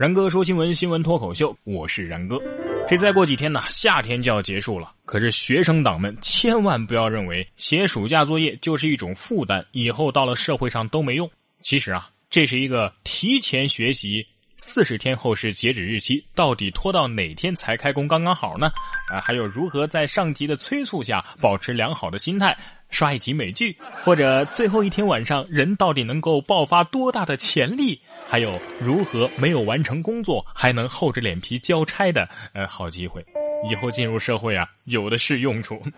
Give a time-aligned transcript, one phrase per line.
[0.00, 2.40] 然哥说新闻，新闻脱口秀，我是然哥。
[2.88, 4.90] 这再过几天呢，夏天就要结束了。
[5.04, 11.30] 可是学生党们千万不要认为写暑假作业就是一种负担，以后到了社会上都没用。
[11.60, 14.26] 其实啊，这是一个提前学习，
[14.56, 18.72] 四十天后是截止日期，到底拖到哪天才开工刚刚好呢？
[19.12, 22.56] 啊，还有如何在上级的催促下保持良好的心态，
[22.90, 28.00] 刷一集美剧，或者最后一天晚上人到底能够爆发多大的潜力？
[28.28, 33.24] 还有如何没有完成工作还能厚着脸皮交差的呃好机会，
[33.68, 35.82] 以后进入社会啊有的是用处。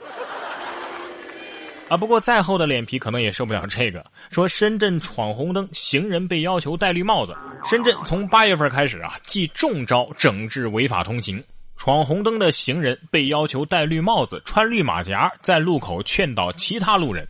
[1.89, 4.03] 啊，不过再厚的脸皮可能也受不了这个。
[4.31, 7.37] 说深圳闯红灯，行人被要求戴绿帽子。
[7.69, 11.43] 深圳从八月份开始啊，即中招整治违法通行。
[11.77, 17.27] 闯红灯的行人被要求戴绿帽子、穿绿马甲，在路口劝导其他路人。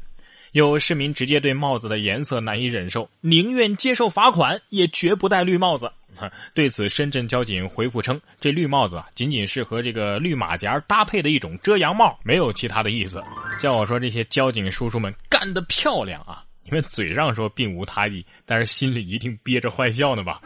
[0.53, 5.91] 有市民直接对帽子的颜色难以忍受，宁愿接受罚款，也绝不戴绿帽子。
[6.53, 13.25] 对此，深圳交警回复称，这绿帽子啊，仅仅是和这个绿马甲搭配的一种遮阳帽，没有其他的意思。
[13.59, 16.45] 叫我说，这些交警叔叔们干得漂亮啊！
[16.65, 20.41] 你们嘴上说并无他意，但是心里一定憋着坏笑呢吧？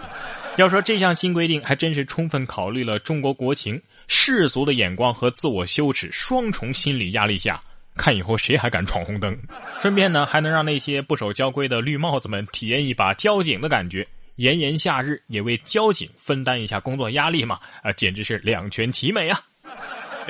[0.59, 7.61] 要说这项新规定，还真是充分考虑了中国国情、世俗的眼光和自我羞耻双重心理压力下。
[7.95, 9.35] 看以后谁还敢闯红灯，
[9.81, 14.07] 顺便呢还能让那些不守交规的绿帽子们体验一把交警的感觉。
[14.37, 19.41] 炎炎夏日也为交警分担一下工作压力嘛，啊，简直是两全其美啊！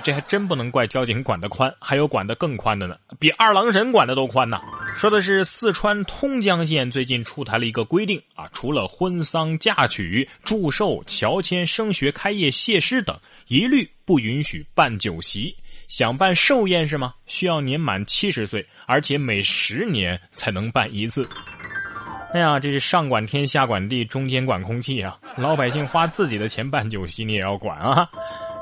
[0.04, 4.60] 这还真不能怪交警管得宽，还有管得更宽的呢，比二郎神管的都宽呐。
[4.96, 13.14] 说的是四川通江县最近出台了一个规定啊，除了婚丧嫁娶、祝寿、乔迁、升学、开业、谢师等，
[13.46, 15.54] 一律不允许办酒席。
[15.86, 17.12] 想办寿宴是吗？
[17.26, 21.28] 需要年满七十岁，而且每十年才能办一次。
[22.32, 25.18] 哎呀，这是上管天下管地，中间管空气啊！
[25.36, 28.08] 老百姓花自己的钱办酒席，你也要管啊！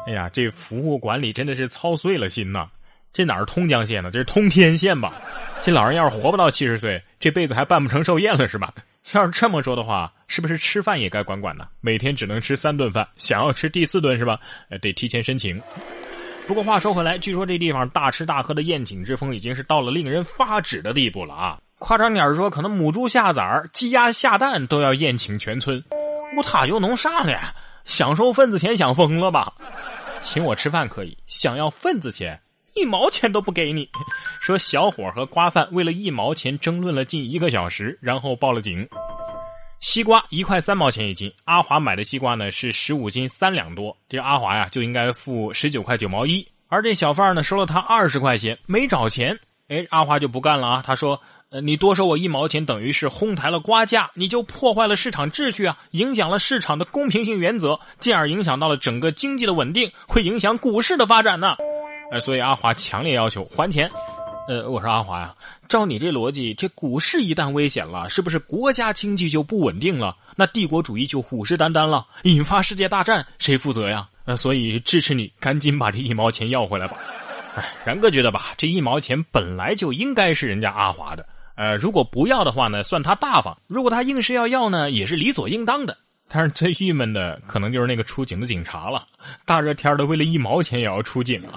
[0.08, 2.68] 哎呀，这服务管理真的是操碎了心呐！
[3.12, 4.10] 这哪儿通江县呢？
[4.10, 5.14] 这是通天县吧？
[5.64, 8.70] 这老人要是活不到七十岁，这辈子还办不成寿宴了是吧？
[9.12, 11.66] 要是这么说的话，是不是吃饭也该管管呢？
[11.80, 14.38] 每天只能吃三顿饭，想要吃第四顿是吧？
[14.82, 15.58] 得提前申请。
[16.46, 21.58] 不过话说回来，据说这地方大吃大喝的宴请之风已经是到了令人发指的地步了啊！
[21.78, 25.82] 夸张点说，可能母猪下崽鸡鸭下蛋都要宴请全村。
[26.36, 27.32] 我他又弄啥呢？
[27.86, 29.54] 享受份子钱想疯了吧？
[30.20, 32.38] 请我吃饭可以，想要份子钱，
[32.74, 33.88] 一毛钱都不给你。
[34.40, 38.86] 说小伙和瓜贩为了一毛钱争论了近一个小时，然后报了警。
[39.80, 51.20] 西瓜一块三毛钱一斤，阿华买的西瓜呢是十五斤三两多，这阿华呀就应该付十九块九毛一，而这小贩呢收了他二十块钱，没找钱，哎，阿华就不干了啊，他说，
[51.50, 61.56] 呃，你多收我一毛钱，等于是哄抬了瓜价，你就破坏了市场秩序啊，影响了市场的公平性原则，进而影响到了整个经济的稳定，会影响股市的发展呢，
[62.14, 63.90] 呃，所以阿华强烈要求还钱。
[64.46, 65.34] 呃，我说阿华呀，
[65.68, 70.16] 照你这逻辑，这股市一旦危险了，是不是国家经济就不稳定了？
[70.36, 74.08] 那帝国主义就虎视眈眈了，引发世界大战，谁负责呀？
[74.26, 76.98] 呃，所以支持你赶紧把这一毛钱要回来吧。
[77.56, 81.26] 哎，然哥觉得吧，这一毛钱本来就应该是人家阿华的。
[81.56, 85.96] 呃，如果不要的话呢，算他大方；如果他硬是要要呢，也是理所应当的。
[86.28, 89.04] 但是最郁闷的，可能就是那个出警的警察了。
[89.44, 91.52] 大热天的，为了一毛钱也要出警啊！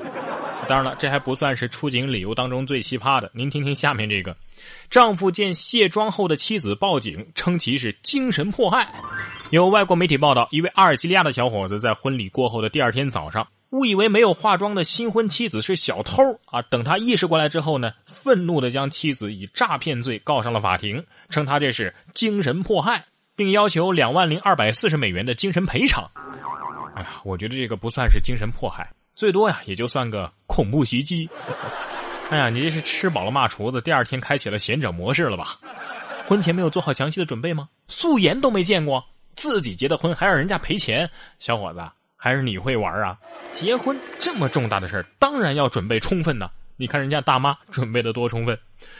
[0.67, 3.31] 当然了，这还不算是出警理由当中最奇葩的。
[3.33, 4.35] 您听听下面这个：
[4.89, 8.91] 丈夫见卸妆后的妻子报警，称其是精神迫害。
[9.51, 16.61] 有外国媒体报道，一位阿尔及利亚的小伙子在婚礼过后的第二天早上，误以为没有化妆的新婚妻子是小偷啊。
[16.63, 23.05] 等他意识过来之后呢，愤怒的将妻子以诈骗罪告上了法庭，称他这是精神迫害，
[23.37, 26.09] 并要求两万零二百四十美元的精神赔偿。
[26.95, 28.89] 哎呀，我觉得这个不算是精神迫害。
[29.17, 31.27] 最多呀，也就算个恐怖袭击。
[32.29, 35.57] 哎呀，你这是吃饱了骂厨子，第二天开启了贤者模式了吧？
[36.27, 37.67] 婚前没有做好详细的准备吗？
[37.87, 39.03] 素颜都没见过，
[39.35, 41.09] 自己结的婚还让人家赔钱？
[41.39, 41.79] 小伙子，
[42.15, 43.17] 还是你会玩啊？
[43.51, 46.47] 结婚这么重大的事儿，当然要准备充分呢。
[46.75, 48.55] 你看人家大妈准备的多充分，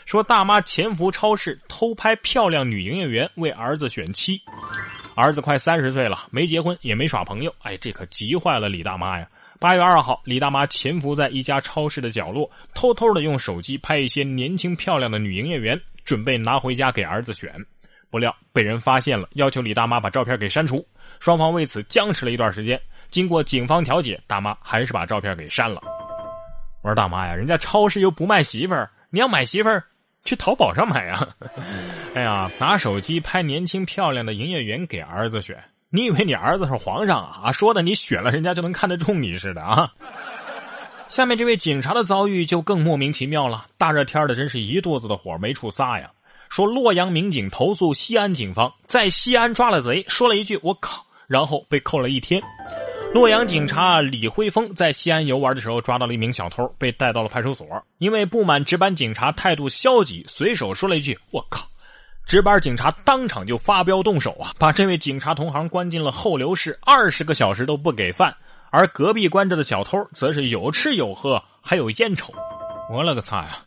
[0.08, 4.42] 说大妈潜伏超市偷拍漂亮女营业员为儿子选妻，
[5.16, 9.28] 儿子快三十岁了，没结婚也没耍朋友，哎，这可急坏了李大妈呀。
[9.60, 17.52] 八月二号，李大妈潜伏在一家超市的角落，偷偷的用手机拍一些年轻漂亮的女营业员，准备拿回家给儿子选。
[18.12, 20.86] 不料被人发现了，要求李大妈把照片给删除。
[21.20, 22.80] 双方为此僵持了一段时间。
[23.10, 25.82] 经过警方调解，大妈还是把照片给删了。
[26.84, 29.84] 我说大妈呀，人家超市又不卖媳妇儿，你要买媳妇儿，
[30.24, 31.28] 去淘宝上买呀。
[32.14, 35.58] 哎呀，拿手机拍年轻漂亮的营业员给儿子选，
[35.90, 37.52] 你以为你儿子是皇上啊？
[37.52, 39.90] 说的你选了人家就能看得中你似的啊？
[41.08, 43.66] 下面这位警察的遭遇就更莫名其妙了。
[43.78, 46.12] 大热天的，真是一肚子的火没处撒呀。
[46.50, 52.42] 说洛阳民警投诉西安警方在西安抓了贼，说了一句“我靠”，然后被扣了一天。
[53.14, 57.66] 洛阳警察李辉峰在西安游玩的时候抓到了一名小偷，被带到了派出所。
[57.98, 61.66] 因为不满值班警察态度消极，随手说了一句“我靠”，
[62.28, 68.36] 值班警察当场就发飙动手啊，把这位警察同行关进了候留室，二十个小时都不给饭。
[68.70, 72.34] 而隔壁关着的小偷则是有吃有喝，还有烟抽。
[72.92, 73.60] 我勒个擦呀！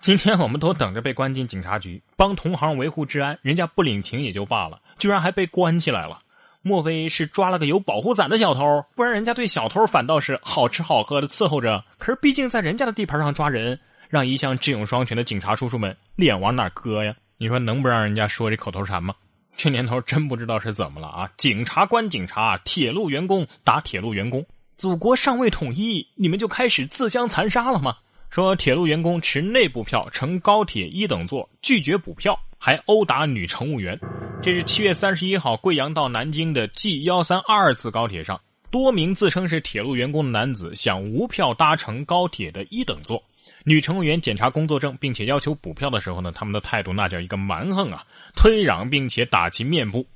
[0.00, 6.18] 今天我们都等着被关进警察局，帮同行维护治安，人家不领情也就罢了，居然还被关起来了。
[6.60, 8.84] 莫非是抓了个有保护伞的小偷？
[8.96, 11.84] 不然人家对小偷反倒是好吃好喝的伺候着。
[11.98, 13.78] 可是毕竟在人家的地盘上抓人，
[14.08, 17.14] 让一向智勇双全的警察叔叔们脸往哪搁呀？
[17.40, 19.14] 你说能不让人家说这口头禅吗？
[19.56, 21.30] 这年头真不知道是怎么了啊！
[21.36, 24.44] 警察关警察，铁路员工打铁路员工。
[24.76, 27.94] 祖国尚未统一，你们就开始自相残杀了吗？
[28.28, 33.96] 说铁路员工持内部票乘高铁一等座，拒绝补票，还殴打女乘务员。
[34.42, 43.22] 这是七月三十一号，贵阳到南京的 G 幺三二二次高铁上，多名自称是铁路员工的男子想无票搭乘高铁的一等座。
[43.68, 48.02] 女乘务员检查工作证，并且要求补票的时候呢，他们的态度那叫一个蛮横啊，
[48.34, 50.06] 推攘并且打其面部。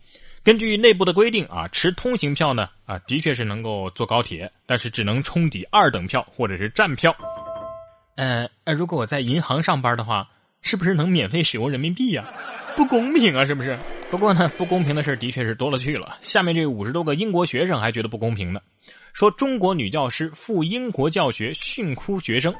[0.43, 7.14] 根据内部的规定啊，持通行票呢啊，的确是能够坐高铁，但是只能充抵二等票或者是站票。
[8.16, 10.26] 呃，如果我在银行上班的话，
[10.62, 12.25] 是不是能免费使用人民币呀？
[12.75, 13.78] 不公平啊，是不是？
[14.10, 16.16] 不过呢，不公平的事的确是多了去了。
[16.22, 18.62] 下面这五十多个英国学生还觉得不公平呢，
[19.12, 22.55] 说中国女教师赴英国教学训哭学生。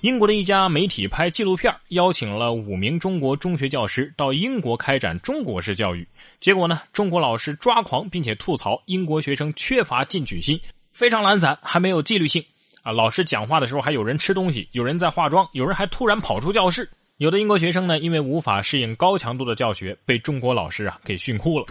[0.00, 6.06] 英国的一家媒体拍纪录片，邀请了五名中国中学教师到英国开展中国式教育。
[6.40, 10.60] 结果呢，中国老师抓狂，并且吐槽英国学生缺乏进取心，
[10.92, 12.44] 非常懒散，还没有纪律性。
[12.82, 16.88] 啊，老师讲话的时候还有人吃东西，有人在化妆，有人还突然跑出教室。
[17.16, 21.66] 有的英国学生呢，因为无法适应高强度的教学，被中国老师啊给训哭了。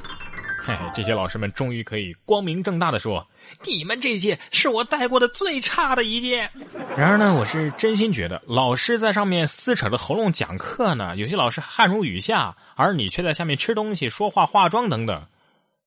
[0.59, 3.25] 嘿嘿，这些老师们终于可以光明正大的说。
[3.65, 6.49] 你们这届是我带过的最差的一届。
[6.97, 15.27] 然而呢，我是真心觉得，老师在上面撕扯着喉咙讲课呢，有些老师汗如雨下，而你却在下面吃东西、说话、化妆等等，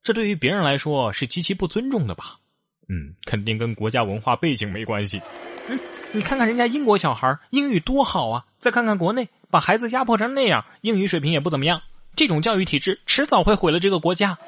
[0.04, 2.36] 这对于别人来说是极其不尊重的吧？
[2.88, 5.20] 嗯，肯定跟国家文化背景没关系。
[5.68, 5.76] 嗯，
[6.12, 11.82] 你看看人家英国小孩英语多好啊，再看看国内把孩子压迫成那样，英语水平也不怎么样，
[12.14, 14.38] 这种教育体制迟早会毁了这个国家。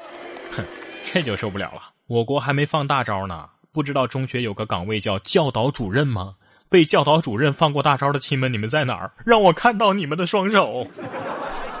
[0.53, 0.63] 哼，
[1.11, 1.91] 这就受不了了。
[2.07, 6.35] 我国还没放大招呢，不知道中学有个岗位叫教导主任吗？
[6.73, 9.11] 被教导主任放过大招的亲们，你们在哪儿？
[9.23, 10.87] 让我看到你们的双手。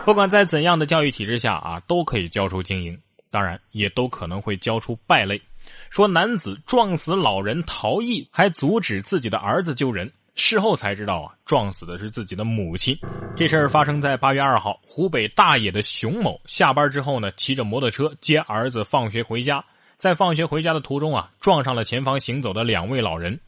[0.05, 2.95] 不管在怎样的教育体制下啊，都可以教出精英，
[3.31, 5.41] 当然也都可能会教出败类。
[5.89, 12.95] 说男子撞死老人逃逸，还阻止自己的儿子救人，事后才知道啊，撞死的是自己的母亲。
[13.35, 19.65] 这事儿发生在八月二号，湖北大冶的熊某下班之后呢，骑着摩托车接儿子放学回家。
[19.95, 23.39] 在放学回家的途中啊，撞上了前方行走的两位老人。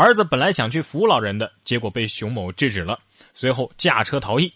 [0.00, 2.98] 儿子本来想去扶老人的，结果被熊某制止了，
[3.32, 4.52] 随后驾车逃逸。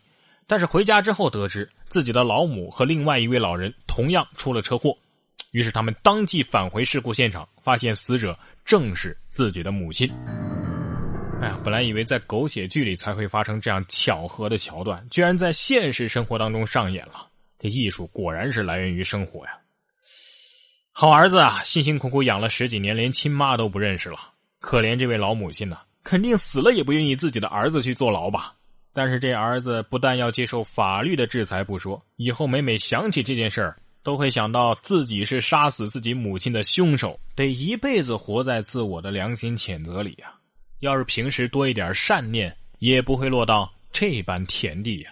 [0.49, 4.99] 但是回家之后得知自己的老母和另外一位老人同样出了车祸，
[5.53, 10.11] 于是他们当即返回事故现场，发现死者正是自己的母亲。
[11.41, 17.29] 哎呀，本来以为在狗血剧里才会发生这样巧合的桥段，居然在现实生活当中上演了。
[17.61, 19.53] 这艺术果然是来源于生活呀。
[20.91, 24.19] 好儿子啊，辛辛苦苦养了十几年，连亲妈都不认识了。
[24.61, 28.55] 可怜这位老母亲呐，肯定死了也不愿意自己的儿子去坐牢吧。
[28.93, 40.35] 但是这儿子不但要接受法律的制裁不说，以后每每想起这件事儿，都会想到自己是杀死自己母亲的凶手，得一辈子活在自我的良心谴责里呀。
[40.81, 45.11] 要是平时多一点善念，也不会落到这般田地呀。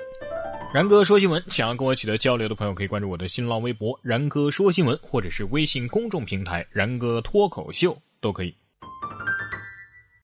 [0.74, 8.52] 然哥说新闻，想要跟我取得交流的朋友，可以关注我的新浪微博“然哥说新闻”或者是微信公众平台“然哥脱口秀”都可以。